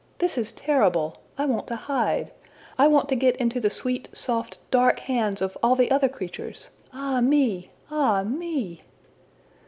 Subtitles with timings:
[0.17, 1.17] This is terrible.
[1.37, 2.31] I want to hide.
[2.75, 6.71] I want to get into the sweet, soft, dark hands of all the other creatures.
[6.91, 7.69] Ah me!
[7.91, 8.81] ah me!''